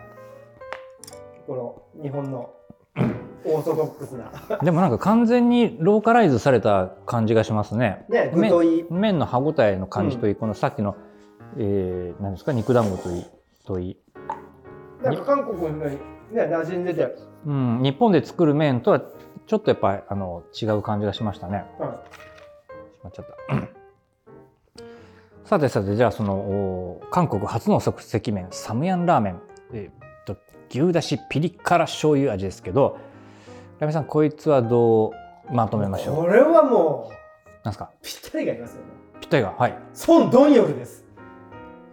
[1.46, 2.54] この日本の
[3.46, 4.32] オーソドックスな。
[4.60, 8.06] でもなんか完全にローカライズされた感じがしますね。
[8.10, 8.32] ね
[8.90, 10.96] 麺の歯ごたえの感じといい、このさっきの、
[11.58, 12.54] えー、何ですか？
[12.54, 13.26] 肉団子といい
[13.66, 13.98] といい、
[15.04, 15.98] なんか韓国にね
[16.32, 19.02] 馴染んでて、うん、日本で作る麺とは
[19.48, 21.66] ちょっとやっぱりあの違う感じがしましたね。
[21.80, 21.92] うんし
[23.04, 23.56] まっちゃった。
[25.46, 29.42] さてさてじゃあそのお韓国初の即席麺サムヤンラーメン、
[29.74, 30.38] えー、と
[30.70, 32.98] 牛だしピリ辛醤油味ですけど
[33.80, 35.14] ラミさんこいつはど
[35.50, 36.16] うまとめましょう？
[36.18, 37.12] これはも
[37.64, 37.92] なんですか？
[37.94, 38.88] うぴったりがいますよね。
[39.22, 41.06] ぴったりがはい、ソン・ドンヨルです。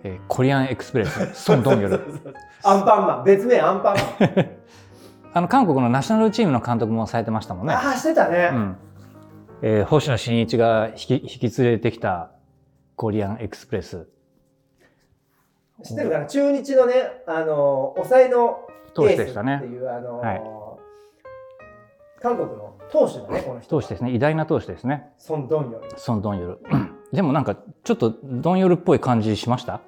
[0.05, 1.35] えーコリアンエクスプレス。
[1.35, 2.01] ソン・ドンヨル。
[2.65, 3.25] アンパンマン。
[3.25, 4.49] 別名アンパンマン。
[5.33, 7.75] あの韓国のナショナルチームの監督もされてましたもんね。
[7.75, 8.77] ああしてたね、うん。
[9.63, 12.31] えー星野真一が引き引き連れてきた
[12.97, 14.09] コリアンエクスプレス。
[15.83, 16.27] 知ってるかな？
[16.27, 16.95] 中日のね
[17.27, 18.61] あの抑えの
[18.95, 19.57] 投手でしたね。
[19.63, 20.43] っていうあの、はい
[22.23, 24.11] 韓国の投手だねこの人投手ですね。
[24.13, 25.09] 偉大な投手ですね。
[25.19, 25.85] ソン・ドンヨル。
[25.97, 26.59] ソン・ドンヨル。
[27.13, 29.81] でもなんかちょっとドンヨルっぽい感じしました？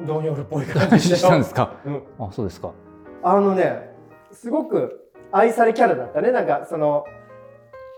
[0.00, 1.72] ドンヨルっぽい感じでし たんですか？
[1.84, 2.70] うん、あそうですか。
[3.22, 3.94] あのね
[4.32, 6.30] すごく愛されキャラだったね。
[6.30, 7.04] なんかその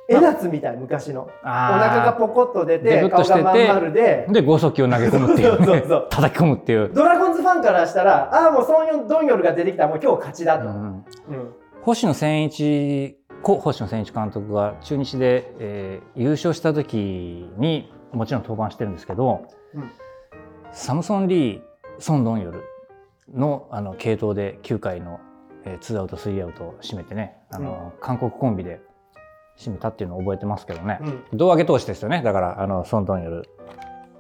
[0.09, 1.23] 江夏みたい昔の。
[1.23, 4.27] お腹があポコッと出デてててがまん丸で。
[4.29, 6.07] ーで剛速球を投げ込むっていう,、ね、そうそうそう。
[6.11, 11.05] 叩き込むっていう、ドラゴンズファンからしたらああもうソンヨンドンヨルが出てきたらもう今日勝ちだと、うんうん。
[11.83, 16.97] 星野千一故星野千一監督が中日で、えー優勝した時
[17.59, 19.91] にもちろん登板してるんですけど、うん。
[20.73, 21.61] サムソン・リー
[21.99, 22.65] ソン・ドンヨル
[23.35, 25.21] のあの系統で9回の、
[25.65, 28.81] えー、2アウト3アウトを締めてねあの、韓国コンビで
[29.59, 31.39] 締めたっていうのを覚えてますけどね、うん。
[31.39, 32.23] 胴上げ投手ですよね。
[32.23, 33.49] だからあのソン・ドンヨル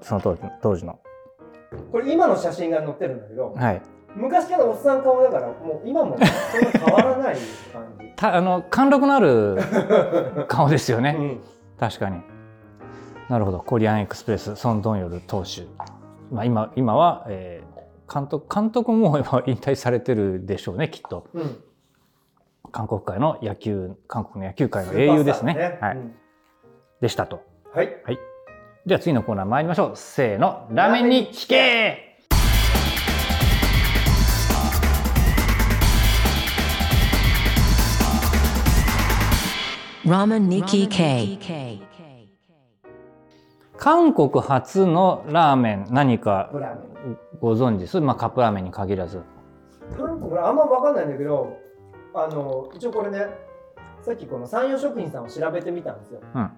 [0.02, 0.98] その当時当時の。
[1.90, 3.82] これ今の写真が載ってるんだけどはい、
[4.16, 7.36] 昔からおっさん顔だからもう今もそんな変わらない
[7.72, 9.58] 感じ、 たあの貫禄のある
[10.48, 11.16] 顔ですよね。
[11.18, 11.40] うん。
[11.78, 12.22] 確かに。
[13.28, 13.58] なるほど。
[13.58, 15.66] コリアンエクスプレスソン・ドンヨル投手、
[16.30, 17.76] まあ、今今は、えー
[18.12, 21.26] 監督監督も今引退されてるでしょうねきっと。
[21.34, 21.62] うん。
[22.72, 25.98] 韓国界の野球韓国の野球界の英雄ですねスーパースターはい、
[27.00, 27.42] でしたと。
[27.64, 27.88] うんはい。
[28.86, 29.92] では次のコーナー参りましょう。
[29.96, 30.68] せーの。
[30.70, 32.05] ラーメンに聞け
[43.76, 46.50] 韓国初のラーメン何か。
[47.40, 47.80] ご存知？
[47.80, 49.22] ですまあカップラーメンに限らず
[49.96, 51.58] 韓国あんま分かんないんだけど、
[52.14, 53.26] あの一応これね、
[54.02, 56.20] さっきこの山陽食品さんを調べてみたんですよ。
[56.34, 56.50] うん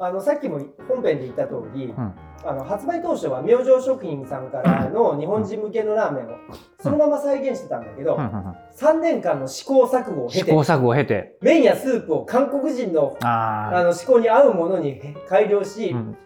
[0.00, 2.14] あのさっきも本編で言った通り、ん。
[2.44, 6.38] あの発売当初は明星食品さんからの日本人向けのラーメンを
[6.80, 8.54] そのまま再現してたんだけど、うんうんうん。
[8.76, 11.36] 3年間の試行錯誤を経て試行錯誤を経て。
[11.40, 16.16] 麺やスープを韓国人のああの思考に合うものに改良し、あ、うん。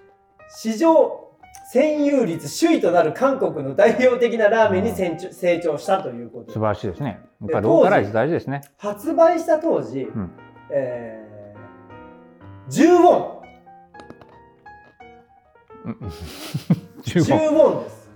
[0.50, 1.30] 市場
[1.72, 6.52] 占有率首位となる韓国の代表的なラーメンに成長成長したということ。
[6.52, 7.20] 素晴らしいですね。
[7.40, 8.60] やっぱローカライズ大事ですね。
[8.76, 10.30] 発売した当時、ん。
[10.70, 13.41] えー、10ウォン
[15.84, 15.94] 15
[17.02, 18.10] 10ウォンです。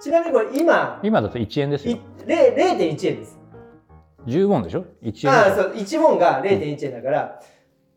[0.00, 1.00] ちなみにこれ今。
[1.02, 3.38] 今だと1円ですいよ0 0.1円です。
[4.26, 5.32] 10ウォンでしょ？1円。
[5.32, 5.72] ああそう。
[5.74, 7.40] 1ウォンが0.1円だから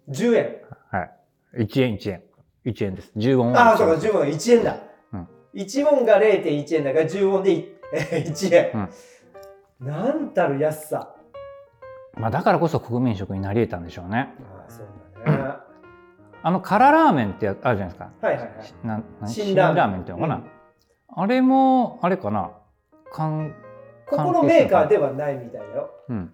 [0.10, 0.58] 10円。
[0.92, 1.64] はい。
[1.64, 2.24] 1円1円。
[2.66, 3.12] 1円です。
[3.18, 4.78] 10ウォンああそうか1 10ウォンが1円だ、
[5.14, 5.28] うん。
[5.54, 8.90] 1ウォンが0.1円だから10ウォンでい1 円、
[9.80, 11.16] なんたる安さ。
[12.16, 14.34] まあ、だからこそ国民食になり得たんでしょうね。
[14.40, 14.88] ああそう
[16.44, 18.12] あの辛ラーメンってあるじゃないですか。
[18.22, 18.58] はいはいはい。
[18.68, 19.34] 辛ラーメン。
[19.34, 20.44] 辛ラーメンっていうのかな、
[21.16, 22.52] あれもあれかな。
[23.14, 23.56] 韓
[24.06, 26.34] ここのメーカーではないみたいだようん。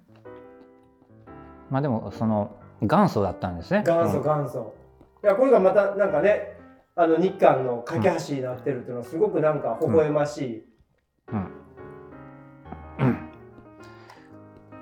[1.70, 3.84] まあでもその元祖だったんですね。
[3.86, 4.24] 元祖うん。
[4.24, 4.74] 元祖。
[5.24, 6.58] いやこれがまたなんかね
[6.96, 10.66] あの日韓の架け橋になってるっていうのはすごくなんか微笑ましい、
[11.32, 11.60] うん。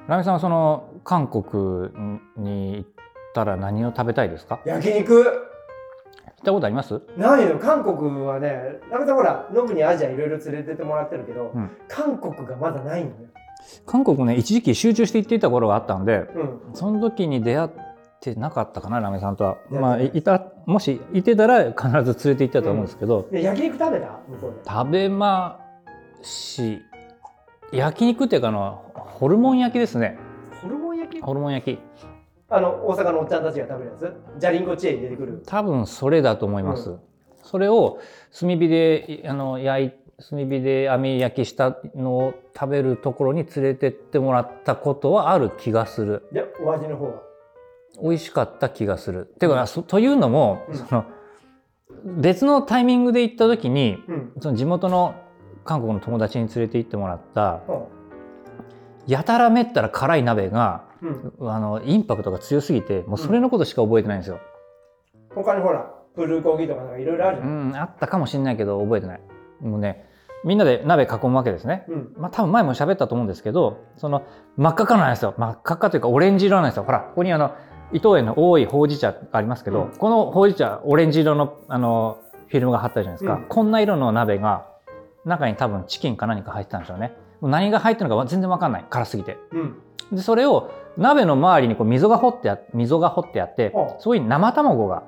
[0.07, 1.91] ラーメンさんはその韓国
[2.37, 2.89] に行っ
[3.37, 4.59] たら何を食べたいですか？
[4.65, 5.23] 焼肉。
[5.23, 5.31] 行
[6.41, 7.01] ったことあります？
[7.17, 11.69] ないの韓国はねなかなかほらノブにアジアいろいろ連れてってもらってるけど、うん。
[11.87, 13.15] 韓国がまだないのよ、
[13.85, 17.69] 韓国ね一時期集中して行っていた頃があったんでうん、その時に出会っ
[18.21, 24.19] てなかったかなラーメンさんとは、まあ、いたもしいてたら必ず連れて行ったと思うんですけど、で焼肉食べた？
[24.27, 24.69] 向こうで。
[24.69, 25.59] 食べま
[26.21, 26.81] し
[27.71, 30.17] 焼肉っていうかあのホルモン焼きですね。
[30.61, 31.21] ホルモン焼き？
[31.21, 31.79] ホルモン焼き
[32.49, 34.39] あの大阪のおっちゃんたちが食べるやつ？
[34.39, 35.43] ジャリンコチェーンに出てくる。
[35.45, 36.99] 多分それだと思います、う
[37.43, 37.99] それを
[38.37, 39.91] 炭火であの焼い
[40.29, 46.23] 炭火で網焼きしたのを食べるところに連れてってもらったことはある気がする。
[46.31, 47.21] でお味の方は。
[48.01, 49.25] 美味しかった気がする。
[49.25, 50.77] ていうか、そというのも、うん。
[50.77, 51.05] その
[52.03, 54.31] 別のタイミングで行った時にうん。
[54.39, 55.15] その地元の
[55.65, 57.85] 韓国の友達に連れて行ってもらったうん。
[59.07, 60.86] やたらめったら辛い鍋がうん、
[61.41, 64.39] あのインパクトが強すぎてもうそれのことしか覚えてないんですよ。
[65.35, 69.21] 他にほらプルコギとかなんかいろいろあるじうゃん、ん、あったかもしれないけど覚えてない。
[69.61, 70.05] もうね
[70.43, 71.85] みんなで鍋囲むわけですね。
[71.87, 72.13] うん。
[72.17, 74.23] まあ多分前も喋ったと思うんですけどその
[74.55, 75.33] 真っ赤っかなんですよ。
[75.37, 76.83] 真っ赤っかというかオレンジ色なんですよ。
[76.83, 77.55] ほらここにあの
[77.91, 79.97] 伊藤園の多いほうじ茶がありますけど、うん。
[79.97, 83.43] このほうじ茶オレンジ色のあのフィルムが貼ってあるじゃないですか、うん。
[83.47, 84.67] こんな色の鍋が
[85.25, 87.13] 中に多分チキンか何か入ってたんでしょうね。
[87.41, 88.85] もう何が入ってるのか全然わかんない。
[88.89, 89.37] 辛すぎて。
[89.51, 89.81] うん。
[90.11, 95.03] でそれを鍋の周りにこう溝が掘ってあ溝が掘ってあってあそこに生卵が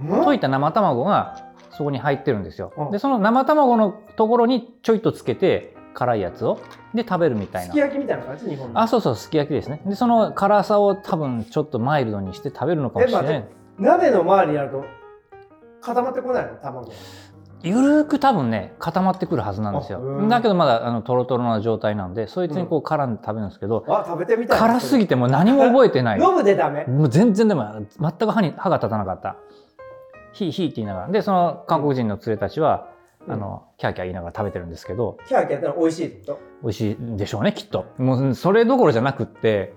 [0.00, 2.72] うん溶いた生卵がそこに入ってるんですよ。
[2.76, 6.60] うんでその生卵のところにちょいとつけて辛いやつを
[6.94, 7.72] で食べるみたいな。
[7.72, 8.48] すき焼きみたいな感じ？
[8.48, 8.80] 日本の。
[8.80, 9.82] あそうそうすき焼きですね。
[9.86, 13.44] でその辛さを多分ちょっとマイルドにして食べるのかもしれない。
[13.78, 14.84] 鍋の周りにやると
[15.80, 16.50] 固まってこないの？
[16.56, 16.92] 卵
[17.62, 19.98] ゆるーく多分ね固まってくるはずなんですよ。
[19.98, 20.28] あうん。
[20.28, 26.20] だけどまだあのトロトロな状態なんでそいつにこう絡んで食べるんですけど、あ食べてみたい辛すぎてもう何も覚えてない。
[26.20, 26.84] 飲むでダメ。
[26.86, 27.64] もう全然でも
[28.00, 29.36] 全く歯に歯が立たなかった。
[30.32, 31.08] ヒーヒーって言いながら。
[31.08, 32.88] でその韓国人の連れたちは、
[33.26, 33.32] うん。
[33.34, 37.86] あのキャーキャー言いながら食べてるんですけどキャーキャーやったら美味しいってこ美味しいんでしょうねきっと。
[37.98, 39.74] もうそれどころじゃなくって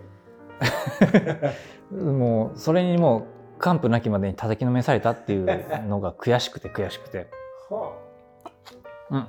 [1.91, 5.45] もうそれにもう完膚なきまでに叩きのめされたっていう
[5.87, 7.27] のが悔しくて悔しくて、
[7.69, 7.91] とは
[9.11, 9.27] うん、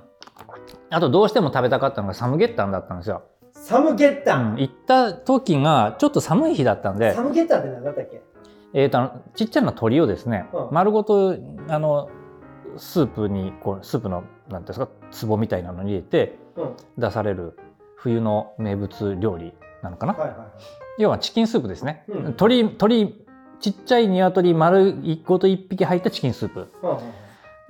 [0.90, 3.23] あとどうしても食べたかったのがサムゲッタンだったんですよ、
[3.55, 7.12] あサムゲッうタン、ん、行った時がちょっと寒い日だったんで。
[7.14, 8.23] サムゲッタンって何だったっけ？
[8.73, 10.68] えー、とちっちゃな鶏をですね、うん。
[10.73, 11.37] 丸ごと
[11.68, 12.11] あの
[12.77, 14.88] スープにこうスープのなんですか
[15.27, 16.77] 壺みたいなのに入れてうん。
[16.99, 17.59] 出される
[17.97, 20.38] 冬の名物料理なのかな、はいはい
[20.99, 22.16] 要はチキンスープですね、うん。
[22.25, 23.27] 鶏鶏
[23.61, 26.68] ちっちゃい鶏丸一個と一匹入ったチキンスープ。
[26.83, 27.05] うんうんで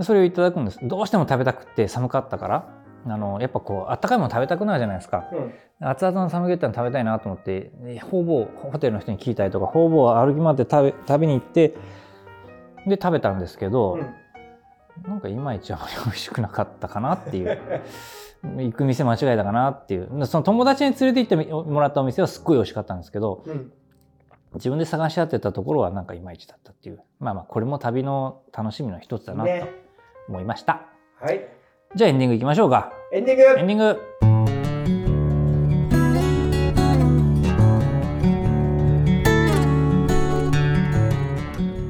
[0.00, 0.78] それをいただくんです。
[0.82, 2.84] どうしても食べたくって寒かったから。
[3.06, 5.28] あのやっぱこうあったかいもの食べたくなるじゃないですか。
[5.32, 5.52] うん。
[5.80, 11.74] 熱々のサムゲタン食べたいなと思ってで方々ホテルの人に聞いたりとか方々歩き回って食べ食べに行って
[12.86, 15.10] で食べたんですけど、うん。
[15.10, 17.58] なんかいまいちあまり美味しくなかったかなっていう。
[18.58, 20.26] 行く店間違えたかなっていう。
[20.26, 23.72] その友達に連れて行ってもらったお店はすっごい美味しかったんですけどうん。
[24.54, 27.00] 自分で探し当てたところはなんかいまいちだったっていう。
[27.18, 29.50] まあまあこれも旅の楽しみの一つだなと。
[29.50, 29.83] ね
[30.28, 30.86] 思いました、
[31.20, 31.46] はい。
[31.94, 32.92] じゃあエンディングいきましょうか。
[33.12, 33.42] エンディング。
[33.60, 34.00] エンディング。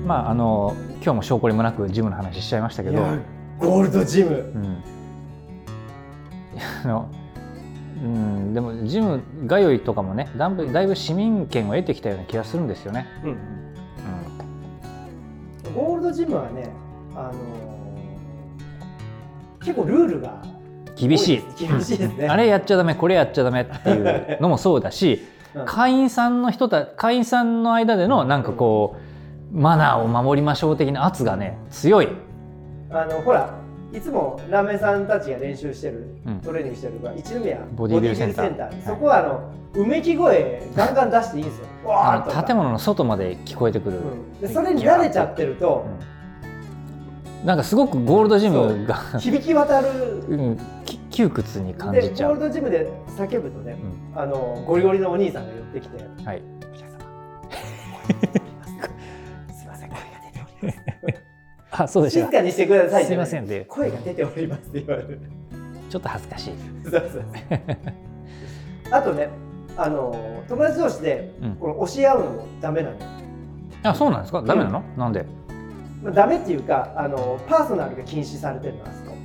[0.07, 3.03] まああの今日も証拠りもなくジムの話しちゃいましたけど、
[3.59, 4.31] ゴールドジム。
[4.55, 4.83] うん、
[6.85, 7.09] あの
[8.03, 13.07] うんでもジム通いとかもねだいぶだいぶ市民権を得てきたような気がするんですよね。
[13.23, 13.31] うん。
[13.31, 13.35] う
[15.71, 15.75] ん。
[15.75, 16.69] ゴールドジムはね
[17.15, 17.94] あのー
[19.65, 20.43] 結構ルールが
[20.97, 21.43] 厳しい。
[21.59, 22.29] 厳しいですね。
[22.29, 25.25] あれやっちゃダメこれやっちゃダメっていうのもそうだし、
[25.55, 25.67] うん。
[25.67, 28.97] 会員さんの人た会員さんの間でのなんかこ
[29.53, 32.09] うマナーを守りましょう的な圧がね強い。
[32.91, 33.55] あのほら
[33.93, 36.41] いつもラーメンさんたちが練習してる、うん。
[36.41, 38.85] トレーニングしてるのが一宮ボディビルセンター。
[38.85, 41.67] そこはあのうめき声ガンガン出していいんですよ。
[42.47, 44.41] 建物の外まで聞こえてくる、うん。
[44.41, 45.87] でそれに慣れちゃってると
[47.45, 49.89] なんかすごくゴールドジムが、 響き渡る。
[50.29, 52.31] うん、き窮屈に感でじちゃう。
[52.31, 53.77] ゴールドジムで叫ぶとね、
[54.15, 56.99] あのゴリゴリのお兄さんが寄ってきてうんはい、「お客様。
[59.55, 61.23] すいません声が出ております」
[61.83, 62.21] あそうでした。
[62.27, 63.67] 静かにしてくださいすいませんで。
[63.67, 65.21] 声が出ておりますって言われる。
[65.91, 66.55] ちょっと恥ずかしい。
[68.91, 69.29] あとね
[69.77, 70.15] あの
[70.49, 71.57] 友達同士でうん。
[71.57, 72.95] この押し合うのもダメなの。
[72.95, 73.01] よ、
[73.83, 74.41] あそうなんですか？
[74.43, 75.27] ダメなの、なんで？
[76.05, 79.17] まあ、ダメっていうかあのパーソナルが禁止されてるのあそこ。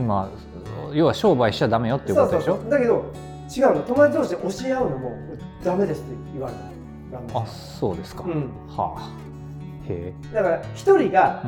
[0.00, 2.54] まあ要は商売しちゃダメよっていうことでしょ？
[2.56, 3.12] そうそうだけど
[3.56, 3.82] 違うの。
[3.82, 5.12] 友達同士で押し合うのも
[5.64, 6.66] ダメですって言われるの
[7.12, 8.50] ラーメンさんあそうですか、うん。
[8.68, 9.10] はあ。
[9.88, 10.34] へえ。
[10.34, 11.42] だから一人が、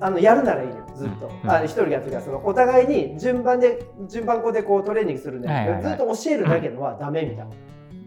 [0.00, 1.50] あのやるならいいのよずっと、うん。
[1.50, 7.46] あの一人がというかそのお互いに順番で順番こでこうトレーニングするんだけど、ずっと教えるだけのはダメみたいな。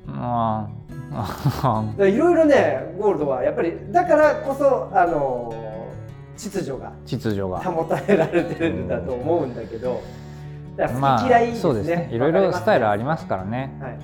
[0.09, 0.67] あ
[1.13, 5.53] あ いろいろねゴールドはやっぱりだからこそあの
[6.37, 7.59] 秩序が秩序が。
[7.59, 10.01] 保たれられてるんだと思うんだけど
[10.75, 12.09] だからま好き嫌いね、あそうですね。
[12.11, 13.75] いろいろスタイルありまますからね。
[13.79, 13.97] す、はい、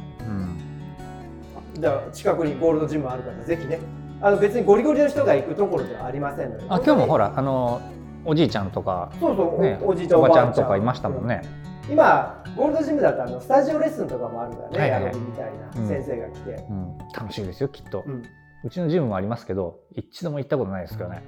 [1.75, 1.81] うん。
[1.81, 3.79] だから近くにゴールドジムあるからぜひね。
[4.19, 6.65] あの別にゴリゴリの人が行くところではありませんので。
[6.69, 7.81] あ今日もほららあの
[8.25, 11.41] おじいちゃんとかそうそう、ねおおじいちゃんおばちゃあんとかいましたもんね、
[11.89, 15.15] 今ゴールドジムだとあのスタジオレッスンとかもあるからね、はいはい。
[15.15, 18.23] みたいな先生が来て、うん、楽しいですよきっと、ううん
[18.69, 21.21] ちのジムもありますけど一度も行ったことないですけどね、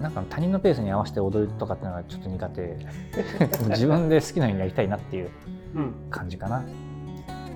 [0.00, 2.76] なんか他人のペースに合わせて踊るとかっていうのがちょっと苦手。
[3.70, 5.30] 自分で好きなようにやりたいなっていう
[5.74, 5.94] うん。
[6.10, 6.64] 感じかな。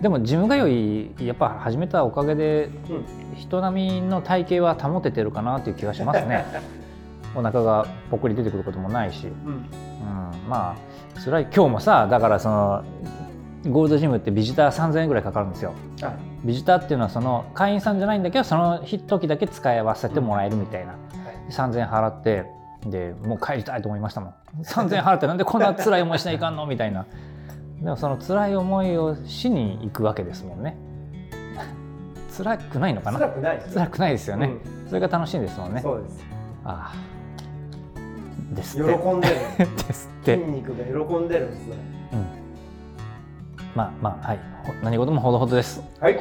[0.01, 3.35] でもジム通いやっぱ始めたおかげでうん。
[3.35, 6.45] 人並みの体型は保ててるかなっていう気がしますね。
[7.35, 9.69] お腹がぽっくり出てくることもないし、うんうん、
[10.49, 10.77] ま
[11.17, 11.43] あ辛い。
[11.45, 12.85] 今日もさだからその
[13.69, 15.73] ゴールドジムってビジター3000円ぐらいかかるんですよ。
[16.01, 16.17] はい。
[16.47, 20.95] ビジターっていうのはその会員さんじゃないんだけどその時だけ使い合わせてもらえるみたいな、
[21.51, 22.45] 3000円払って
[22.87, 24.35] でもう帰りたいと思いましたもん。
[24.63, 27.07] 3000円払ってなんでこんな辛い思いしないかんのみたいな。
[27.81, 30.77] でもその辛い思いをしに行くわけですもんね。
[32.37, 33.19] 辛くないのかな？
[33.19, 34.89] 辛くないです辛くないですよね、うん。
[34.89, 35.81] それが楽しいんですもんね。
[35.81, 36.25] そうです。
[36.65, 37.15] ああ
[38.53, 39.13] です喜って。
[39.13, 39.35] んでる。
[39.89, 40.37] ですって。
[40.39, 41.77] 筋肉が喜んでるんですね。
[43.75, 44.39] まあまあはい。
[44.65, 45.83] ほ何事もほどほどです。
[46.01, 46.15] はい。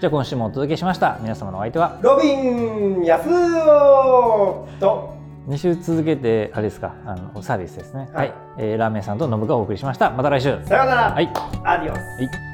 [0.00, 1.18] じゃあ今週もお届けしました。
[1.20, 1.98] 皆様のお相手は？
[2.00, 5.12] ロビン安男と。
[5.48, 6.94] 2週続けてあれですか？
[7.04, 8.08] あのサービスですね。
[8.14, 8.28] はい。
[8.28, 10.10] はい、えーラーメンさんとノブがお送りしました。
[10.10, 10.58] また来週。
[10.64, 11.30] さようなら、はい。
[11.64, 11.98] アディオス。
[11.98, 12.02] は
[12.48, 12.51] い